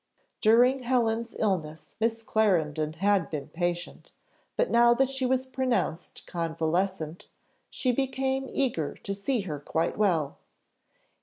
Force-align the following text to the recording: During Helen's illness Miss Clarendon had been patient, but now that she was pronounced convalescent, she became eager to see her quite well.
During 0.41 0.79
Helen's 0.81 1.35
illness 1.37 1.93
Miss 1.99 2.23
Clarendon 2.23 2.93
had 2.93 3.29
been 3.29 3.49
patient, 3.49 4.13
but 4.57 4.71
now 4.71 4.95
that 4.95 5.11
she 5.11 5.27
was 5.27 5.45
pronounced 5.45 6.25
convalescent, 6.25 7.27
she 7.69 7.91
became 7.91 8.49
eager 8.51 8.95
to 8.95 9.13
see 9.13 9.41
her 9.41 9.59
quite 9.59 9.99
well. 9.99 10.39